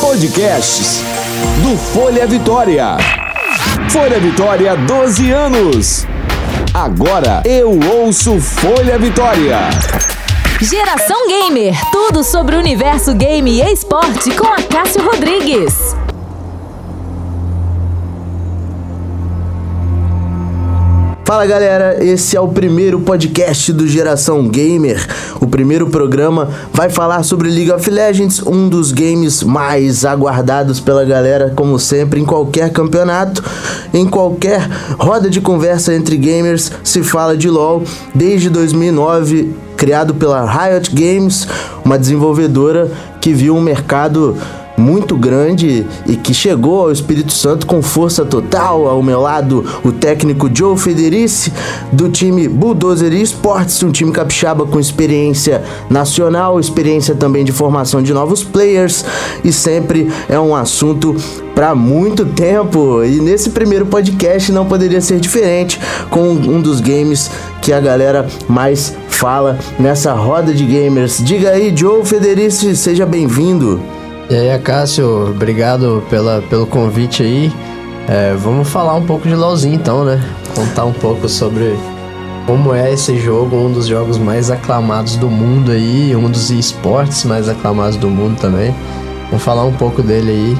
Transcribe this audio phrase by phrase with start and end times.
[0.00, 1.00] Podcasts
[1.62, 2.96] do Folha Vitória.
[3.88, 6.06] Folha Vitória, 12 anos.
[6.74, 9.58] Agora eu ouço Folha Vitória.
[10.60, 15.94] Geração Gamer, tudo sobre o universo game e esporte com a Cássio Rodrigues.
[21.30, 25.00] Fala galera, esse é o primeiro podcast do Geração Gamer.
[25.40, 31.04] O primeiro programa vai falar sobre League of Legends, um dos games mais aguardados pela
[31.04, 33.44] galera, como sempre, em qualquer campeonato,
[33.94, 40.44] em qualquer roda de conversa entre gamers, se fala de LoL desde 2009 criado pela
[40.44, 41.46] Riot Games,
[41.84, 42.90] uma desenvolvedora
[43.20, 44.36] que viu um mercado
[44.76, 48.86] muito grande e que chegou ao Espírito Santo com força total.
[48.86, 51.52] Ao meu lado, o técnico Joe Federici,
[51.92, 58.12] do time Bulldozer Esports, um time capixaba com experiência nacional, experiência também de formação de
[58.12, 59.04] novos players
[59.44, 61.14] e sempre é um assunto
[61.54, 63.04] para muito tempo.
[63.04, 68.26] E nesse primeiro podcast não poderia ser diferente com um dos games que a galera
[68.48, 71.22] mais fala nessa roda de gamers.
[71.22, 73.99] Diga aí, Joe Federici, seja bem-vindo.
[74.30, 77.52] E aí, Cássio, obrigado pela, pelo convite aí.
[78.06, 80.24] É, vamos falar um pouco de LoLzinho então, né?
[80.54, 81.76] Contar um pouco sobre
[82.46, 87.24] como é esse jogo, um dos jogos mais aclamados do mundo aí, um dos esportes
[87.24, 88.72] mais aclamados do mundo também.
[89.30, 90.58] Vamos falar um pouco dele aí,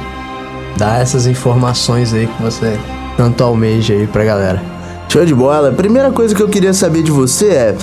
[0.77, 2.77] dar essas informações aí que você
[3.17, 4.61] tanto almeja aí pra galera.
[5.09, 5.71] Show de bola.
[5.71, 7.77] Primeira coisa que eu queria saber de você é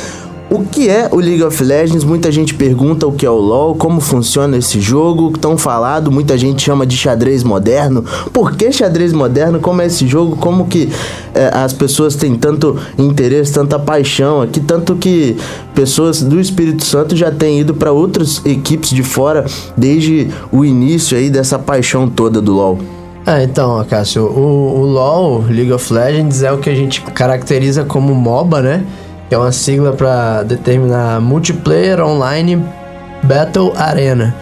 [0.49, 2.03] o que é o League of Legends?
[2.03, 6.37] Muita gente pergunta o que é o LoL, como funciona esse jogo, tão falado, muita
[6.37, 8.03] gente chama de xadrez moderno.
[8.31, 9.59] Por que xadrez moderno?
[9.59, 10.37] Como é esse jogo?
[10.37, 10.89] Como que
[11.35, 15.35] é, as pessoas têm tanto interesse, tanta paixão aqui, tanto que
[15.75, 21.17] pessoas do Espírito Santo já têm ido para outras equipes de fora desde o início
[21.17, 22.79] aí dessa paixão toda do LoL.
[23.25, 27.83] É, então, Cássio, o, o LoL, League of Legends, é o que a gente caracteriza
[27.83, 28.85] como MOBA, né?
[29.27, 32.63] Que é uma sigla para determinar Multiplayer Online
[33.23, 34.33] Battle Arena,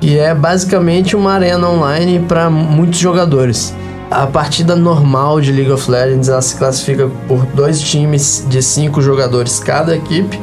[0.00, 3.74] que é basicamente uma arena online para muitos jogadores.
[4.10, 9.02] A partida normal de League of Legends ela se classifica por dois times de cinco
[9.02, 10.38] jogadores cada equipe.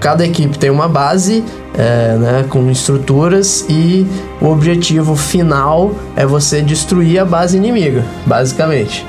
[0.00, 1.44] Cada equipe tem uma base
[1.76, 4.06] é, né, com estruturas e
[4.40, 9.06] o objetivo final é você destruir a base inimiga, basicamente.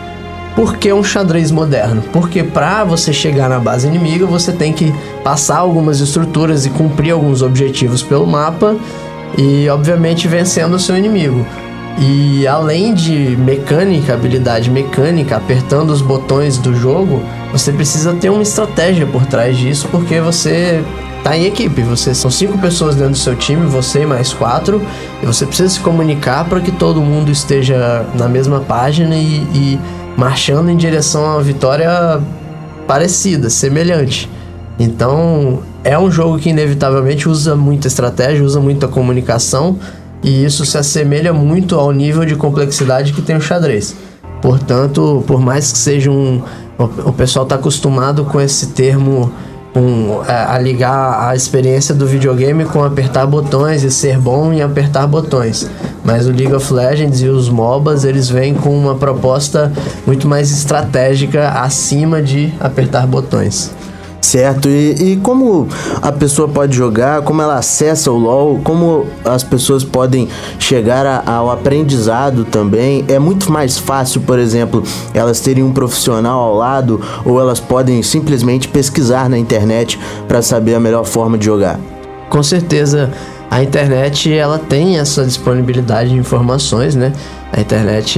[0.56, 2.03] Por que um xadrez moderno?
[2.12, 7.12] Porque para você chegar na base inimiga, você tem que passar algumas estruturas e cumprir
[7.12, 8.75] alguns objetivos pelo mapa
[9.38, 11.45] e, obviamente, vencendo o seu inimigo.
[11.97, 18.41] E além de mecânica, habilidade mecânica, apertando os botões do jogo, você precisa ter uma
[18.41, 20.83] estratégia por trás disso, porque você
[21.23, 21.81] tá em equipe.
[21.83, 24.81] Você são cinco pessoas dentro do seu time, você mais quatro,
[25.22, 29.79] e você precisa se comunicar para que todo mundo esteja na mesma página e, e
[30.21, 32.21] marchando em direção a uma vitória
[32.85, 34.29] parecida, semelhante.
[34.77, 39.79] Então, é um jogo que inevitavelmente usa muita estratégia, usa muita comunicação,
[40.21, 43.95] e isso se assemelha muito ao nível de complexidade que tem o xadrez.
[44.43, 46.43] Portanto, por mais que seja um.
[47.03, 49.33] O pessoal está acostumado com esse termo
[49.73, 54.61] com, a, a, ligar a experiência do videogame com apertar botões e ser bom em
[54.61, 55.69] apertar botões.
[56.03, 59.71] Mas o League of Legends e os MOBAs, eles vêm com uma proposta
[60.05, 63.71] muito mais estratégica acima de apertar botões.
[64.31, 65.68] Certo, e, e, como
[66.02, 71.22] a pessoa pode jogar, como ela acessa o LoL, como as pessoas podem chegar a,
[71.30, 73.03] ao aprendizado também.
[73.09, 74.84] É muito mais fácil, por exemplo,
[75.14, 80.00] elas terem um profissional ao lado ou elas podem simplesmente pesquisar na internet
[80.30, 81.78] para saber a melhor forma de jogar.
[82.30, 83.12] Com certeza,
[83.50, 87.12] a internet ela tem essa disponibilidade de informações, né?
[87.52, 88.18] A internet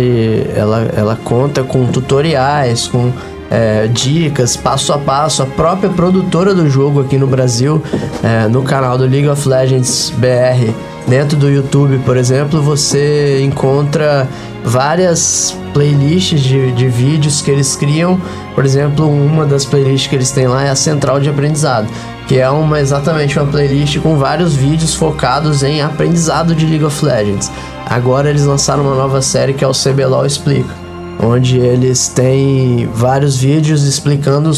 [0.55, 3.11] ela, ela conta com tutoriais, com
[3.53, 5.43] é, dicas, passo a passo.
[5.43, 7.83] A própria produtora do jogo aqui no Brasil,
[8.23, 10.73] é, no canal do League of Legends BR,
[11.07, 14.27] dentro do YouTube, por exemplo, você encontra
[14.65, 18.19] várias playlists de, de vídeos que eles criam.
[18.55, 21.87] Por exemplo, uma das playlists que eles têm lá é a Central de Aprendizado,
[22.27, 27.05] que é uma exatamente uma playlist com vários vídeos focados em aprendizado de League of
[27.05, 27.51] Legends.
[27.85, 30.82] Agora eles lançaram uma nova série que é o CBLOL Explica
[31.19, 34.51] onde eles têm vários vídeos explicando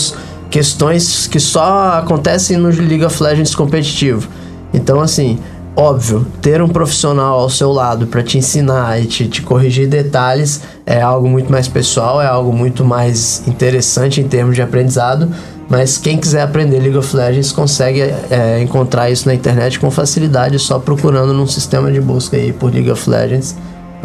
[0.49, 4.27] questões que só acontecem no League of Legends competitivo.
[4.73, 5.37] Então, assim,
[5.75, 10.61] óbvio, ter um profissional ao seu lado para te ensinar e te, te, corrigir detalhes
[10.85, 15.29] é algo muito mais pessoal, é algo muito mais interessante em termos de aprendizado.
[15.67, 20.59] Mas quem quiser aprender League of Legends consegue é, encontrar isso na internet com facilidade,
[20.59, 23.55] só procurando num sistema de busca aí por League of Legends.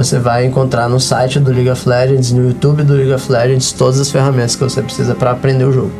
[0.01, 3.71] Você vai encontrar no site do League of Legends, no YouTube do League of Legends,
[3.71, 5.91] todas as ferramentas que você precisa para aprender o jogo.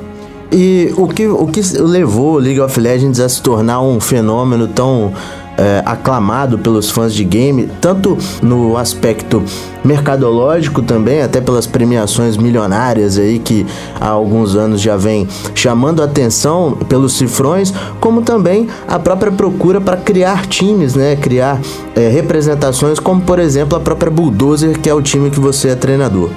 [0.51, 5.13] E o que, o que levou League of Legends a se tornar um fenômeno tão
[5.61, 9.43] é, aclamado pelos fãs de game, tanto no aspecto
[9.85, 13.67] mercadológico também, até pelas premiações milionárias aí que
[14.01, 19.99] há alguns anos já vem chamando atenção pelos cifrões, como também a própria procura para
[19.99, 21.15] criar times, né?
[21.17, 21.61] Criar
[21.95, 25.75] é, representações, como por exemplo a própria Bulldozer, que é o time que você é
[25.75, 26.31] treinador.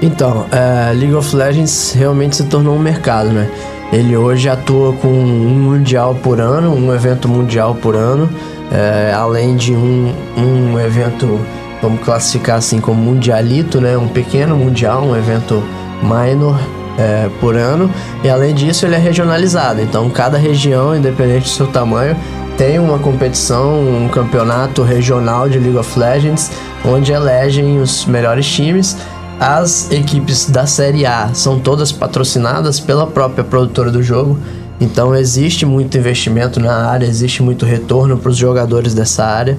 [0.00, 3.50] Então, é, League of Legends realmente se tornou um mercado, né?
[3.92, 8.30] Ele hoje atua com um mundial por ano, um evento mundial por ano
[8.70, 11.40] é, além de um, um evento,
[11.82, 13.96] vamos classificar assim como mundialito, né?
[13.96, 15.62] Um pequeno mundial, um evento
[16.02, 16.58] minor
[16.98, 17.90] é, por ano.
[18.22, 19.80] E além disso, ele é regionalizado.
[19.80, 22.16] Então, cada região, independente do seu tamanho,
[22.56, 26.50] tem uma competição, um campeonato regional de League of Legends,
[26.84, 28.96] onde elegem os melhores times.
[29.40, 34.38] As equipes da Série A são todas patrocinadas pela própria produtora do jogo.
[34.80, 39.58] Então existe muito investimento na área, existe muito retorno para os jogadores dessa área.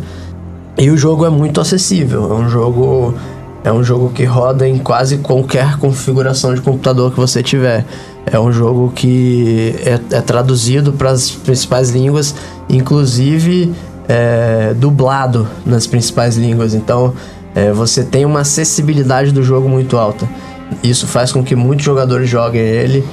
[0.78, 2.32] E o jogo é muito acessível.
[2.32, 3.14] É um jogo
[3.64, 7.86] é um jogo que roda em quase qualquer configuração de computador que você tiver.
[8.26, 12.34] É um jogo que é, é traduzido para as principais línguas,
[12.68, 13.72] inclusive
[14.08, 16.74] é, dublado nas principais línguas.
[16.74, 17.14] Então
[17.54, 20.28] é, você tem uma acessibilidade do jogo muito alta.
[20.82, 23.06] Isso faz com que muitos jogadores joguem ele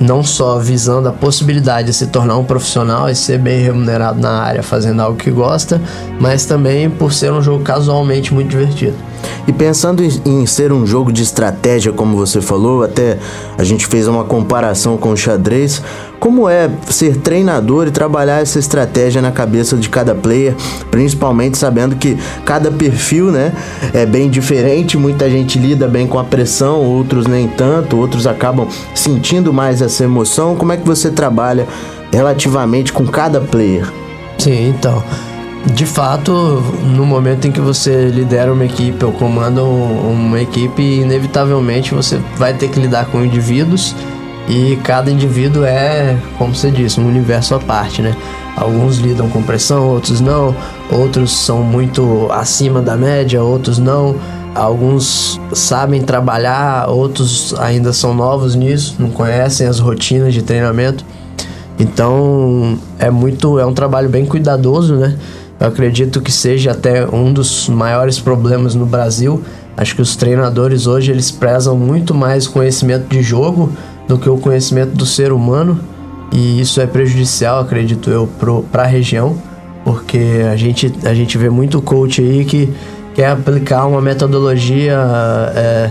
[0.00, 4.30] não só visando a possibilidade de se tornar um profissional e ser bem remunerado na
[4.30, 5.80] área fazendo algo que gosta,
[6.20, 8.96] mas também por ser um jogo casualmente muito divertido.
[9.46, 13.18] E pensando em, em, ser um jogo de estratégia, como você falou, até
[13.56, 15.82] a gente fez uma comparação com o xadrez.
[16.18, 20.54] Como é ser treinador e trabalhar essa estratégia na cabeça de cada player,
[20.90, 23.52] principalmente sabendo que cada perfil, né,
[23.94, 24.98] é bem diferente.
[24.98, 30.04] Muita gente lida bem com a pressão, outros nem tanto, outros acabam sentindo mais essa
[30.04, 30.56] emoção.
[30.56, 31.66] Como é que você trabalha
[32.12, 33.86] relativamente com cada player?
[34.38, 35.02] Sim, então
[35.66, 36.32] de fato,
[36.84, 42.54] no momento em que você lidera uma equipe ou comanda uma equipe, inevitavelmente você vai
[42.54, 43.94] ter que lidar com indivíduos
[44.48, 48.16] e cada indivíduo é, como você disse, um universo à parte, né?
[48.56, 50.56] Alguns lidam com pressão, outros não,
[50.90, 54.16] outros são muito acima da média, outros não.
[54.54, 61.04] Alguns sabem trabalhar, outros ainda são novos nisso, não conhecem as rotinas de treinamento.
[61.78, 65.16] Então, é muito, é um trabalho bem cuidadoso, né?
[65.60, 69.42] Eu acredito que seja até um dos maiores problemas no Brasil.
[69.76, 73.72] Acho que os treinadores hoje eles prezam muito mais conhecimento de jogo
[74.08, 75.78] do que o conhecimento do ser humano.
[76.32, 78.28] E isso é prejudicial, acredito eu,
[78.72, 79.36] para a região,
[79.84, 82.72] porque a gente, a gente vê muito coach aí que
[83.14, 84.94] quer aplicar uma metodologia
[85.54, 85.90] é,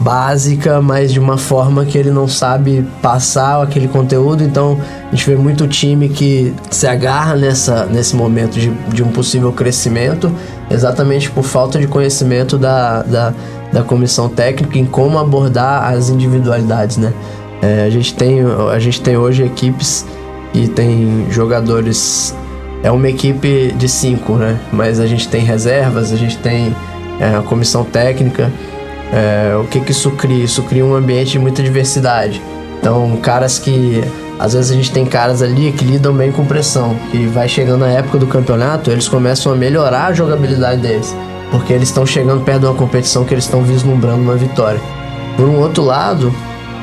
[0.00, 4.42] básica, mas de uma forma que ele não sabe passar aquele conteúdo.
[4.42, 9.08] Então a gente vê muito time que se agarra nessa, nesse momento de, de um
[9.08, 10.32] possível crescimento,
[10.70, 13.34] exatamente por falta de conhecimento da, da,
[13.72, 17.12] da comissão técnica em como abordar as individualidades, né?
[17.60, 20.06] É, a, gente tem, a gente tem hoje equipes
[20.54, 22.34] e tem jogadores.
[22.82, 24.58] É uma equipe de cinco, né?
[24.72, 26.74] Mas a gente tem reservas, a gente tem
[27.20, 28.52] é, a comissão técnica.
[29.12, 30.44] É, o que, que isso cria?
[30.44, 32.40] Isso cria um ambiente de muita diversidade.
[32.78, 34.02] Então, caras que.
[34.38, 37.80] Às vezes a gente tem caras ali que lidam bem com pressão, que vai chegando
[37.80, 41.12] na época do campeonato, eles começam a melhorar a jogabilidade deles,
[41.50, 44.80] porque eles estão chegando perto de uma competição que eles estão vislumbrando uma vitória.
[45.36, 46.32] Por um outro lado,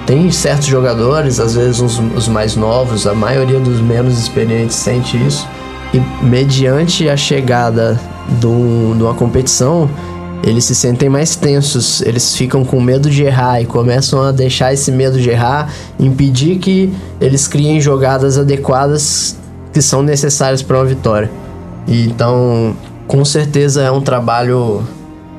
[0.06, 5.18] tem certos jogadores, às vezes os, os mais novos, a maioria dos menos experientes sente
[5.18, 5.48] isso,
[5.94, 8.00] e mediante a chegada
[8.40, 9.90] de, um, de uma competição,
[10.44, 14.74] eles se sentem mais tensos, eles ficam com medo de errar e começam a deixar
[14.74, 19.38] esse medo de errar, impedir que eles criem jogadas adequadas
[19.74, 21.32] que são necessárias para uma vitória.
[21.88, 22.76] E então,
[23.08, 24.84] com certeza é um trabalho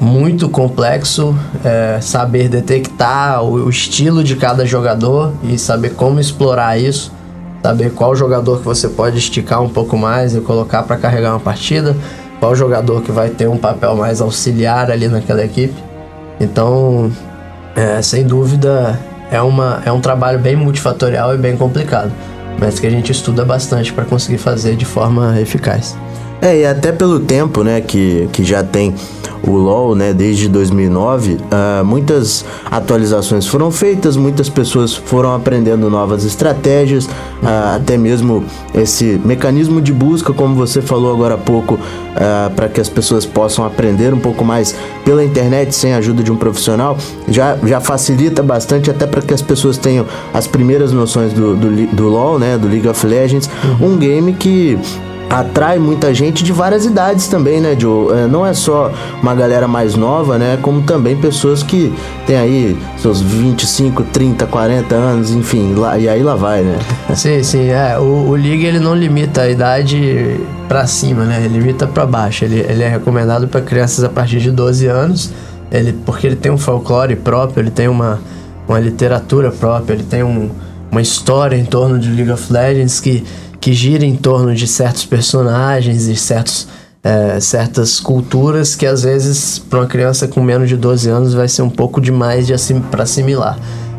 [0.00, 6.78] muito complexo, é, saber detectar o, o estilo de cada jogador e saber como explorar
[6.78, 7.12] isso,
[7.62, 11.40] saber qual jogador que você pode esticar um pouco mais e colocar para carregar uma
[11.40, 11.96] partida
[12.40, 15.74] qual jogador que vai ter um papel mais auxiliar ali naquela equipe.
[16.40, 17.10] Então,
[17.74, 18.98] é, sem dúvida,
[19.30, 22.12] é, uma, é um trabalho bem multifatorial e bem complicado,
[22.58, 25.96] mas que a gente estuda bastante para conseguir fazer de forma eficaz.
[26.42, 28.94] É, e até pelo tempo, né, que, que já tem
[29.46, 36.24] o LoL, né, desde 2009, uh, muitas atualizações foram feitas, muitas pessoas foram aprendendo novas
[36.24, 42.50] estratégias, uh, até mesmo esse mecanismo de busca, como você falou agora há pouco, uh,
[42.54, 44.74] para que as pessoas possam aprender um pouco mais
[45.04, 46.96] pela internet sem a ajuda de um profissional,
[47.28, 51.86] já, já facilita bastante até para que as pessoas tenham as primeiras noções do, do,
[51.86, 53.48] do LoL, né, do League of Legends,
[53.80, 53.92] uhum.
[53.92, 54.78] um game que
[55.28, 58.12] atrai muita gente de várias idades também, né, Joe?
[58.12, 58.90] É, não é só
[59.22, 60.58] uma galera mais nova, né?
[60.62, 61.92] Como também pessoas que
[62.26, 66.78] têm aí seus 25, 30, 40 anos, enfim, lá, e aí lá vai, né?
[67.14, 67.98] Sim, sim, é.
[67.98, 71.42] O, o League ele não limita a idade para cima, né?
[71.44, 72.44] Ele limita para baixo.
[72.44, 75.32] Ele, ele é recomendado para crianças a partir de 12 anos,
[75.70, 78.20] ele, porque ele tem um folclore próprio, ele tem uma,
[78.68, 80.50] uma literatura própria, ele tem um,
[80.90, 83.24] uma história em torno de League of Legends que
[83.66, 86.68] que gira em torno de certos personagens e certos,
[87.02, 91.48] é, certas culturas que às vezes para uma criança com menos de 12 anos vai
[91.48, 93.58] ser um pouco demais de assim, para assimilar.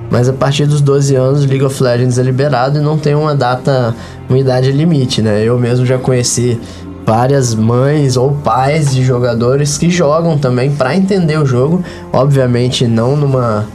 [0.09, 3.35] Mas a partir dos 12 anos, League of Legends é liberado e não tem uma
[3.35, 3.93] data,
[4.29, 5.43] uma idade limite, né?
[5.43, 6.57] Eu mesmo já conheci
[7.05, 11.83] várias mães ou pais de jogadores que jogam também para entender o jogo,
[12.13, 13.65] obviamente não numa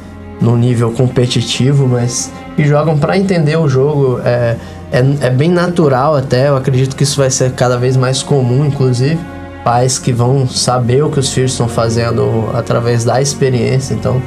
[0.41, 4.21] num nível competitivo, mas que jogam para entender o jogo.
[4.25, 4.57] É,
[4.93, 8.65] é, é bem natural até, eu acredito que isso vai ser cada vez mais comum,
[8.67, 9.19] inclusive.
[9.65, 14.21] Pais que vão saber o que os filhos estão fazendo através da experiência, então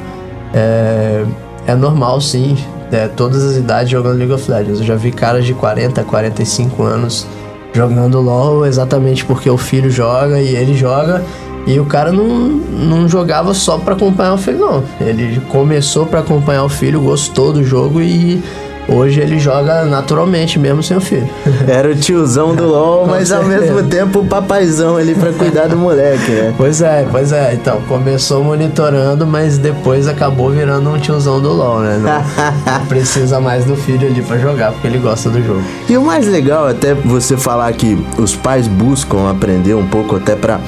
[0.52, 1.24] é,
[1.66, 2.56] é normal sim,
[2.90, 4.80] é, todas as idades jogando League of Legends.
[4.80, 7.26] Eu já vi caras de 40, 45 anos
[7.72, 11.22] jogando LoL exatamente porque o filho joga e ele joga
[11.66, 14.84] e o cara não, não jogava só para acompanhar o filho, não.
[15.00, 18.42] Ele começou para acompanhar o filho, gostou do jogo e
[18.88, 21.28] Hoje ele joga naturalmente, mesmo sem o filho.
[21.66, 25.76] Era o tiozão do LOL, mas ao mesmo tempo o papaizão ali para cuidar do
[25.76, 26.54] moleque, né?
[26.56, 27.54] Pois é, pois é.
[27.54, 31.98] Então, começou monitorando, mas depois acabou virando um tiozão do LOL, né?
[31.98, 35.62] Não precisa mais do filho ali para jogar, porque ele gosta do jogo.
[35.88, 40.36] E o mais legal até você falar que os pais buscam aprender um pouco até
[40.36, 40.60] para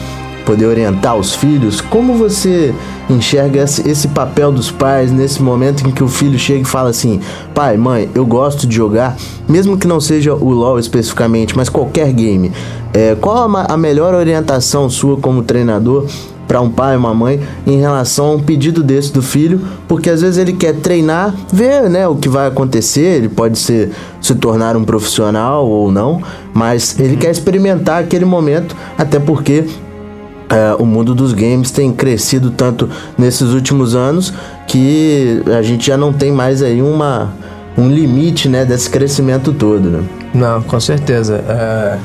[0.48, 1.82] poder orientar os filhos.
[1.82, 2.74] Como você
[3.10, 7.20] enxerga esse, papel dos pais nesse momento em que o filho chega e fala assim:
[7.54, 9.14] pai, mãe, eu gosto de jogar,
[9.46, 12.50] mesmo que não seja o LoL especificamente, mas qualquer game.
[12.94, 16.06] É, qual a, a melhor orientação sua como treinador
[16.46, 20.22] para um pai, uma mãe, em relação a um pedido desse do filho, porque às
[20.22, 24.74] vezes ele quer treinar, ver, né, o que vai acontecer, ele pode ser se tornar
[24.74, 26.22] um profissional ou não,
[26.54, 29.66] mas ele quer experimentar aquele momento, até porque
[30.50, 34.32] é, o mundo dos games tem crescido tanto nesses últimos anos
[34.66, 37.32] que a gente já não tem mais aí uma,
[37.76, 39.88] um limite né, desse crescimento todo.
[39.88, 40.04] Né?
[40.34, 41.44] Não, com certeza.
[41.48, 41.98] É,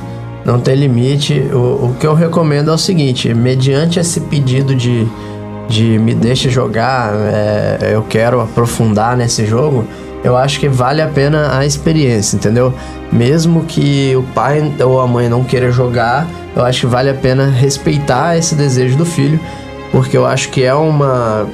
[0.46, 1.40] não tem limite.
[1.54, 5.08] O, o que eu recomendo é o seguinte: mediante esse pedido de,
[5.68, 9.86] de me deixe jogar, é, eu quero aprofundar nesse jogo,
[10.24, 12.74] eu acho que vale a pena a experiência, entendeu?
[13.12, 17.14] Mesmo que o pai ou a mãe não queira jogar eu acho que vale a
[17.14, 19.40] pena respeitar esse desejo do filho,
[19.92, 21.48] porque eu acho que é uma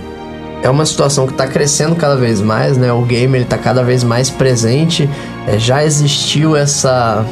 [0.62, 2.92] é uma situação que está crescendo cada vez mais, né?
[2.92, 5.10] O game ele está cada vez mais presente.
[5.48, 7.26] É, já existiu essa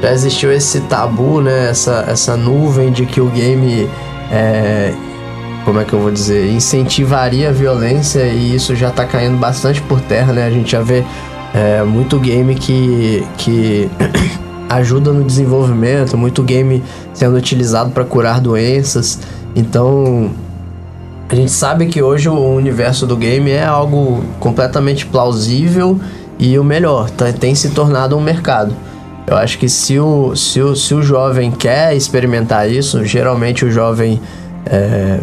[0.00, 1.70] já existiu esse tabu, né?
[1.70, 3.88] Essa essa nuvem de que o game
[4.32, 4.92] é,
[5.64, 9.80] como é que eu vou dizer, incentivaria a violência e isso já está caindo bastante
[9.82, 10.46] por terra, né?
[10.46, 11.04] A gente já vê
[11.54, 13.90] é, muito game que que
[14.68, 19.18] ajuda no desenvolvimento, muito game sendo utilizado para curar doenças.
[19.54, 20.30] Então,
[21.28, 26.00] a gente sabe que hoje o universo do game é algo completamente plausível
[26.38, 28.74] e o melhor, tá, tem se tornado um mercado.
[29.26, 33.70] Eu acho que se o, se o, se o jovem quer experimentar isso, geralmente o
[33.70, 34.20] jovem
[34.66, 35.20] é,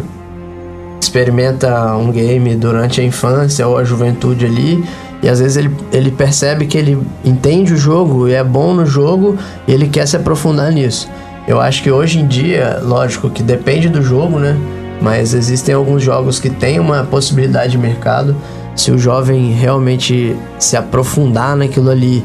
[1.00, 4.84] experimenta um game durante a infância ou a juventude ali
[5.22, 8.86] e às vezes ele, ele percebe que ele entende o jogo e é bom no
[8.86, 11.08] jogo e ele quer se aprofundar nisso.
[11.46, 14.56] Eu acho que hoje em dia, lógico que depende do jogo, né?
[15.00, 18.36] Mas existem alguns jogos que têm uma possibilidade de mercado.
[18.76, 22.24] Se o jovem realmente se aprofundar naquilo ali,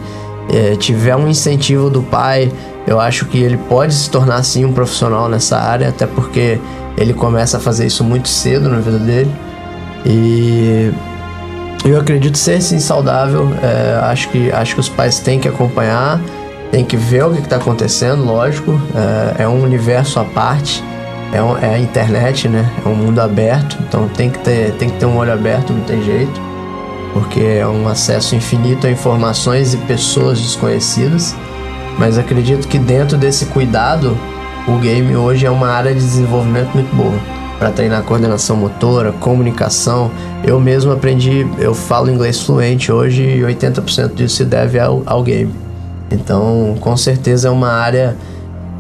[0.53, 2.51] é, tiver um incentivo do pai,
[2.86, 6.60] eu acho que ele pode se tornar sim um profissional nessa área, até porque
[6.98, 9.32] ele começa a fazer isso muito cedo na vida dele.
[10.06, 10.92] E
[11.84, 13.52] eu acredito ser sim saudável.
[13.62, 16.22] É, acho, que, acho que os pais têm que acompanhar,
[16.72, 18.80] têm que ver o que está acontecendo, lógico.
[19.38, 20.84] É, é, um universo à parte.
[21.34, 22.70] É, é, a internet, né?
[22.86, 23.78] É um mundo aberto.
[23.88, 26.42] Então tem que, ter, tem que ter um olho aberto, não tem jeito.
[27.14, 31.36] Porque é um acesso infinito a informações e pessoas desconhecidas.
[31.98, 34.18] Mas acredito que dentro desse cuidado,
[34.67, 37.13] o game hoje é uma área de desenvolvimento muito boa.
[37.57, 40.12] para treinar coordenação motora, comunicação.
[40.43, 45.24] Eu mesmo aprendi, eu falo inglês fluente hoje e 80% disso se deve ao, ao
[45.24, 45.53] game.
[46.12, 48.17] Então, com certeza é uma área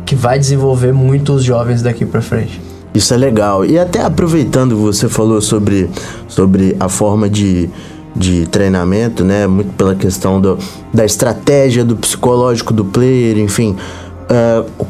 [0.05, 2.61] que vai desenvolver muito os jovens daqui para frente.
[2.93, 3.65] Isso é legal.
[3.65, 5.89] E até aproveitando, você falou sobre,
[6.27, 7.69] sobre a forma de,
[8.13, 9.47] de treinamento, né?
[9.47, 10.57] Muito pela questão do,
[10.93, 13.75] da estratégia, do psicológico do player, enfim.
[14.29, 14.85] Uh,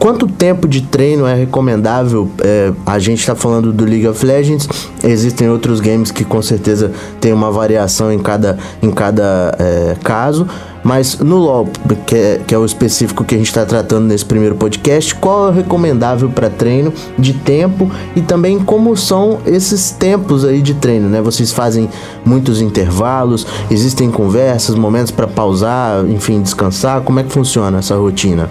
[0.00, 2.30] Quanto tempo de treino é recomendável?
[2.42, 4.66] É, a gente está falando do League of Legends,
[5.04, 6.90] existem outros games que com certeza
[7.20, 10.48] tem uma variação em cada, em cada é, caso,
[10.82, 11.68] mas no LoL,
[12.06, 15.48] que é, que é o específico que a gente está tratando nesse primeiro podcast, qual
[15.48, 20.72] é o recomendável para treino de tempo e também como são esses tempos aí de
[20.72, 21.20] treino, né?
[21.20, 21.90] Vocês fazem
[22.24, 27.02] muitos intervalos, existem conversas, momentos para pausar, enfim, descansar.
[27.02, 28.48] Como é que funciona essa rotina?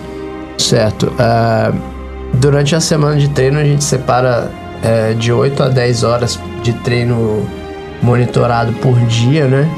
[0.60, 1.08] Certo.
[1.08, 1.75] Uh,
[2.34, 4.51] durante a semana de treino a gente separa
[4.84, 7.48] uh, de 8 a 10 horas de treino
[8.04, 9.70] monitorado por dia, né?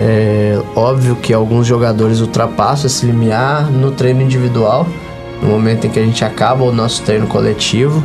[0.00, 4.86] É óbvio que alguns jogadores ultrapassam esse limiar no treino individual.
[5.42, 8.02] No momento em que a gente acaba o nosso treino coletivo,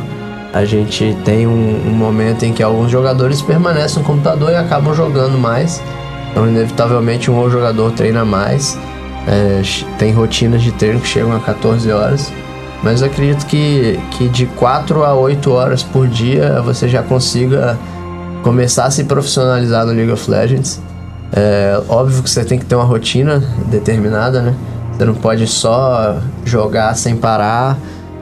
[0.52, 4.94] a gente tem um, um momento em que alguns jogadores permanecem no computador e acabam
[4.94, 5.82] jogando mais.
[6.30, 8.78] Então, inevitavelmente, um jogador treina mais
[9.26, 9.62] é,
[9.98, 12.32] tem rotinas de treino que chegam a 14 horas.
[12.82, 17.76] Mas acredito que, que de 4 a 8 horas por dia você já consiga
[18.42, 20.80] começar a se profissionalizar no League of Legends.
[21.32, 24.54] É óbvio que você tem que ter uma rotina determinada, né?
[24.92, 27.76] Você não pode só jogar sem parar,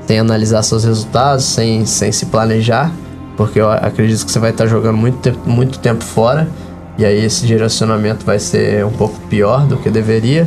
[0.07, 2.91] sem analisar seus resultados, sem, sem se planejar,
[3.37, 6.49] porque eu acredito que você vai estar jogando muito muito tempo fora,
[6.97, 10.47] e aí esse direcionamento vai ser um pouco pior do que deveria.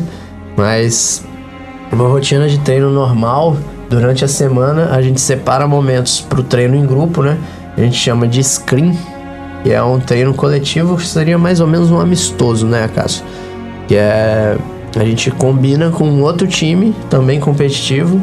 [0.58, 1.24] Mas
[1.92, 3.56] uma rotina de treino normal,
[3.90, 7.38] durante a semana a gente separa momentos para o treino em grupo, né?
[7.78, 8.98] A gente chama de screen,
[9.64, 13.24] que é um treino coletivo que seria mais ou menos um amistoso, né, Cássio?
[13.88, 14.58] Que é
[14.96, 18.20] a gente combina com outro time, também competitivo,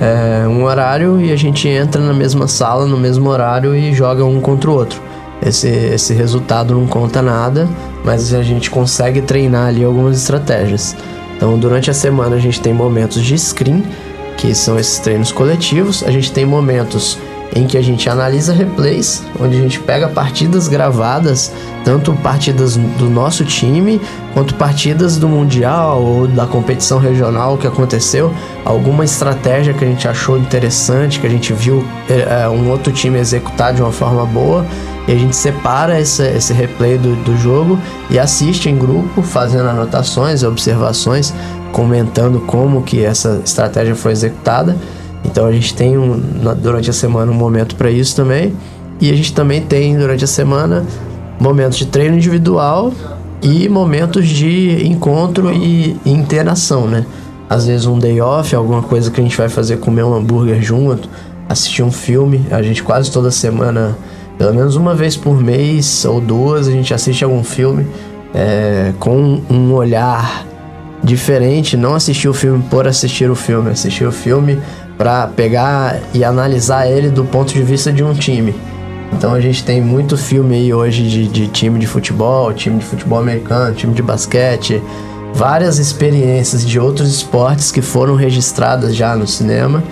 [0.00, 4.24] é, um horário e a gente entra na mesma sala, no mesmo horário e joga
[4.24, 5.02] um contra o outro.
[5.44, 7.68] Esse, esse resultado não conta nada,
[8.04, 10.96] mas a gente consegue treinar ali algumas estratégias.
[11.38, 13.84] Então, durante a semana a gente tem momentos de screen,
[14.36, 16.02] que são esses treinos coletivos.
[16.02, 17.16] A gente tem momentos
[17.54, 21.52] em que a gente analisa replays, onde a gente pega partidas gravadas,
[21.84, 24.00] tanto partidas do nosso time,
[24.34, 28.32] quanto partidas do Mundial ou da competição regional que aconteceu,
[28.64, 33.18] alguma estratégia que a gente achou interessante, que a gente viu é, um outro time
[33.18, 34.66] executar de uma forma boa,
[35.08, 37.78] e a gente separa esse, esse replay do, do jogo
[38.10, 41.32] e assiste em grupo, fazendo anotações, observações,
[41.72, 44.76] comentando como que essa estratégia foi executada.
[45.24, 46.20] Então a gente tem um,
[46.60, 48.54] durante a semana um momento para isso também.
[49.00, 50.84] E a gente também tem durante a semana
[51.40, 52.92] momentos de treino individual
[53.40, 57.06] e momentos de encontro e interação, né?
[57.48, 60.60] Às vezes um day off, alguma coisa que a gente vai fazer comer um hambúrguer
[60.60, 61.08] junto,
[61.48, 62.44] assistir um filme.
[62.50, 63.96] A gente quase toda semana
[64.38, 67.86] pelo menos uma vez por mês ou duas a gente assiste algum filme
[68.32, 70.46] é, com um olhar
[71.02, 74.58] diferente, não assistir o filme por assistir o filme, assistir o filme
[74.96, 78.54] para pegar e analisar ele do ponto de vista de um time.
[79.12, 82.84] Então a gente tem muito filme aí hoje de, de time de futebol, time de
[82.84, 84.82] futebol americano, time de basquete,
[85.32, 89.82] várias experiências de outros esportes que foram registradas já no cinema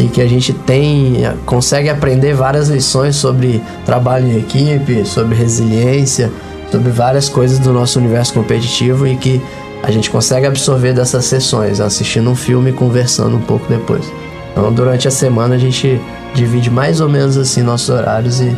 [0.00, 6.32] e que a gente tem consegue aprender várias lições sobre trabalho em equipe, sobre resiliência,
[6.70, 9.42] sobre várias coisas do nosso universo competitivo e que
[9.82, 14.04] a gente consegue absorver dessas sessões, assistindo um filme e conversando um pouco depois.
[14.52, 16.00] Então, durante a semana a gente
[16.34, 18.56] divide mais ou menos assim nossos horários e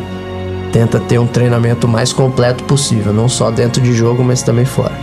[0.71, 5.02] tenta ter um treinamento mais completo possível, não só dentro de jogo, mas também fora.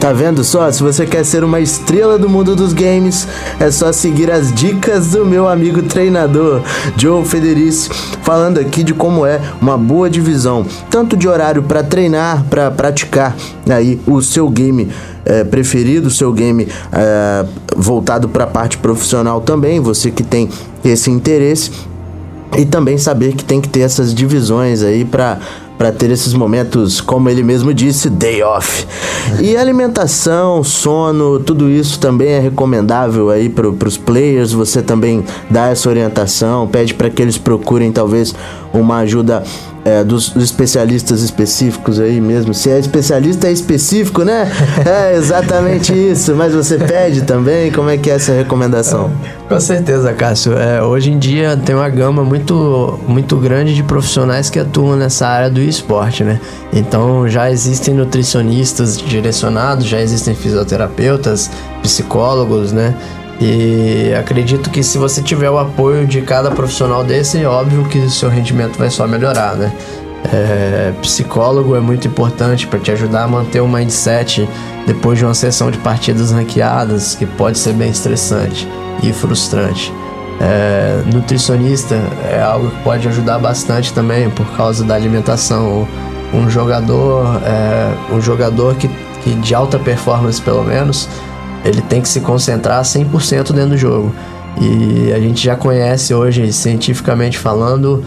[0.00, 0.70] Tá vendo só?
[0.70, 3.26] Se você quer ser uma estrela do mundo dos games,
[3.58, 6.60] é só seguir as dicas do meu amigo treinador
[6.96, 7.88] Joe Federici,
[8.22, 13.34] falando aqui de como é uma boa divisão, tanto de horário para treinar, para praticar
[13.68, 14.88] aí o seu game
[15.24, 20.48] é, preferido, o seu game é, voltado para a parte profissional também, você que tem
[20.84, 21.70] esse interesse
[22.56, 25.38] e também saber que tem que ter essas divisões aí para
[25.76, 28.86] para ter esses momentos, como ele mesmo disse, day off.
[29.40, 34.52] E alimentação, sono, tudo isso também é recomendável aí para os players.
[34.52, 38.34] Você também dá essa orientação, pede para que eles procurem talvez
[38.72, 39.42] uma ajuda
[39.86, 42.52] é, dos, dos, especialistas específicos aí mesmo.
[42.52, 44.50] Se é especialista, é específico, né?
[44.84, 46.34] É exatamente isso.
[46.34, 47.70] Mas você pede também?
[47.70, 49.12] Como é que é essa recomendação?
[49.48, 50.54] Com certeza, Cássio.
[50.58, 55.28] É, hoje em dia tem uma gama muito, muito grande de profissionais que atuam nessa
[55.28, 56.40] área do esporte, né?
[56.72, 61.48] Então já existem nutricionistas direcionados, já existem fisioterapeutas,
[61.82, 62.92] psicólogos, né?
[63.40, 68.08] E acredito que se você tiver o apoio de cada profissional desse, é óbvio que
[68.08, 69.72] seu rendimento vai só melhorar, né?
[70.32, 74.48] É, psicólogo é muito importante para te ajudar a manter o mindset
[74.86, 78.66] depois de uma sessão de partidas ranqueadas, que pode ser bem estressante
[79.02, 79.92] e frustrante.
[80.40, 81.94] É, nutricionista
[82.30, 85.86] é algo que pode ajudar bastante também por causa da alimentação.
[86.34, 88.88] Um jogador, é, um jogador que,
[89.22, 91.08] que de alta performance pelo menos,
[91.66, 94.12] ele tem que se concentrar 100% dentro do jogo.
[94.60, 98.02] E a gente já conhece hoje, cientificamente falando,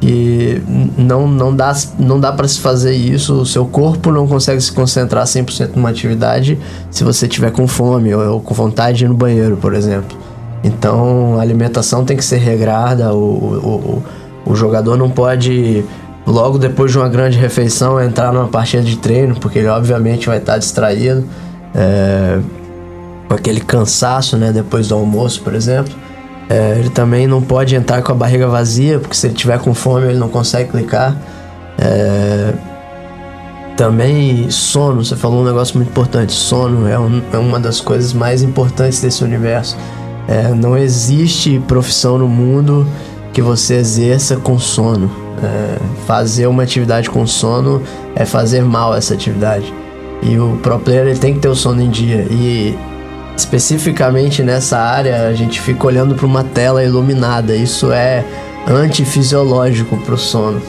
[0.00, 0.62] que
[0.96, 4.72] não, não dá, não dá para se fazer isso, o seu corpo não consegue se
[4.72, 6.58] concentrar 100% numa atividade
[6.90, 10.16] se você tiver com fome ou, ou, com vontade de ir no banheiro, por exemplo.
[10.62, 14.02] Então a alimentação tem que ser regrada, o, o,
[14.46, 15.84] o, o jogador não pode,
[16.26, 20.38] logo depois de uma grande refeição, entrar numa partida de treino, porque ele obviamente vai
[20.38, 21.24] estar distraído.
[21.74, 22.38] É,
[23.30, 25.94] com aquele cansaço, né, depois do almoço, por exemplo.
[26.48, 29.72] É, ele também não pode entrar com a barriga vazia, porque se ele tiver com
[29.72, 31.16] fome ele não consegue clicar.
[31.78, 32.52] É,
[33.76, 36.32] também sono, você falou um negócio muito importante.
[36.32, 39.76] Sono é, um, é uma das coisas mais importantes desse universo.
[40.26, 42.84] É, não existe profissão no mundo
[43.32, 45.08] que você exerça com sono.
[45.40, 47.80] É, fazer uma atividade com sono
[48.16, 49.72] é fazer mal essa atividade.
[50.20, 52.26] E o pro player ele tem que ter o sono em dia.
[52.28, 52.76] E
[53.36, 57.54] especificamente nessa área, a gente fica olhando para uma tela iluminada.
[57.54, 58.24] Isso é
[58.68, 60.60] antifisiológico para o sono.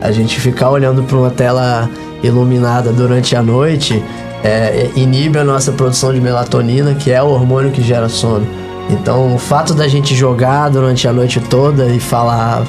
[0.00, 1.90] A gente ficar olhando para uma tela
[2.22, 4.02] iluminada durante a noite
[4.42, 8.46] é, inibe a nossa produção de melatonina, que é o hormônio que gera sono.
[8.88, 12.64] Então, o fato da gente jogar durante a noite toda e falar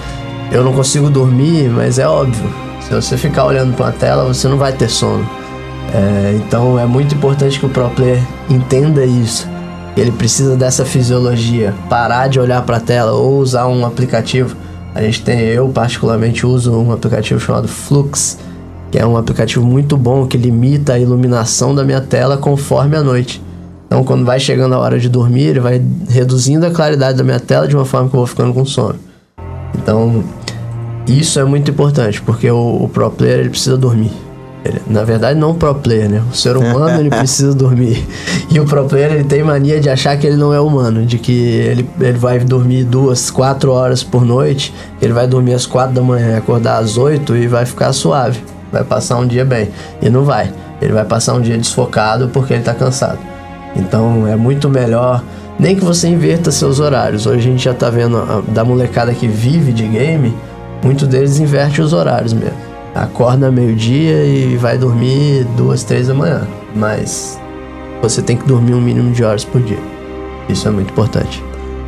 [0.51, 2.53] eu não consigo dormir, mas é óbvio.
[2.81, 5.27] Se você ficar olhando para uma tela, você não vai ter sono.
[5.93, 9.47] É, então é muito importante que o pro player entenda isso.
[9.97, 14.56] Ele precisa dessa fisiologia, parar de olhar para a tela ou usar um aplicativo.
[14.95, 18.38] A gente tem, eu particularmente uso um aplicativo chamado Flux,
[18.89, 23.04] que é um aplicativo muito bom que limita a iluminação da minha tela conforme a
[23.04, 23.41] noite.
[23.86, 27.39] Então, quando vai chegando a hora de dormir, ele vai reduzindo a claridade da minha
[27.39, 28.95] tela de uma forma que eu vou ficando com sono.
[29.75, 30.23] Então,
[31.06, 34.12] isso é muito importante, porque o, o pro player ele precisa dormir.
[34.63, 36.21] Ele, na verdade, não o pro player, né?
[36.32, 38.08] O ser humano ele precisa dormir.
[38.50, 41.17] E o pro player ele tem mania de achar que ele não é humano, de
[41.17, 45.95] que ele, ele vai dormir duas, quatro horas por noite, ele vai dormir às quatro
[45.95, 48.39] da manhã, acordar às oito e vai ficar suave.
[48.71, 49.69] Vai passar um dia bem.
[50.02, 50.52] E não vai.
[50.82, 53.19] Ele vai passar um dia desfocado porque ele tá cansado.
[53.76, 55.24] Então é muito melhor.
[55.60, 57.26] Nem que você inverta seus horários.
[57.26, 60.34] Hoje a gente já tá vendo a, da molecada que vive de game,
[60.84, 66.47] muitos deles inverte os horários mesmo acorda meio-dia e vai dormir duas, três da manhã.
[66.75, 67.39] Mas
[68.01, 69.80] você tem que dormir um mínimo de horas por dia.
[70.49, 71.43] Isso é muito importante.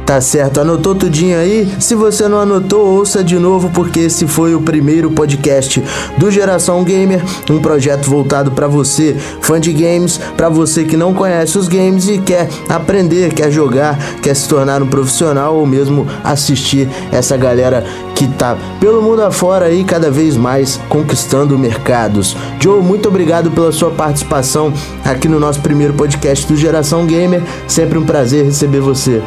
[0.05, 1.65] Tá certo, anotou tudinho aí?
[1.79, 5.81] Se você não anotou, ouça de novo porque esse foi o primeiro podcast
[6.17, 11.13] do Geração Gamer, um projeto voltado para você, fã de games, para você que não
[11.13, 16.05] conhece os games e quer aprender, quer jogar, quer se tornar um profissional ou mesmo
[16.21, 22.35] assistir essa galera que tá pelo mundo afora aí cada vez mais conquistando mercados.
[22.59, 24.73] Joe, muito obrigado pela sua participação
[25.05, 27.41] aqui no nosso primeiro podcast do Geração Gamer.
[27.67, 29.21] Sempre um prazer receber você.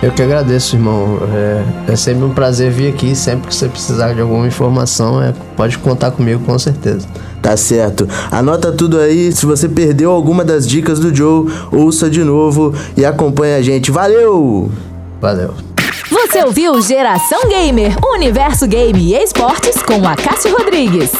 [0.00, 1.18] Eu que agradeço, irmão.
[1.34, 3.14] É, é, sempre um prazer vir aqui.
[3.16, 7.06] Sempre que você precisar de alguma informação, é, pode contar comigo com certeza.
[7.42, 8.08] Tá certo.
[8.30, 9.32] Anota tudo aí.
[9.32, 13.90] Se você perdeu alguma das dicas do Joe, ouça de novo e acompanha a gente.
[13.90, 14.70] Valeu!
[15.20, 15.54] Valeu.
[16.10, 21.10] Você ouviu Geração Gamer, Universo Game e Esportes com a Cássio Rodrigues.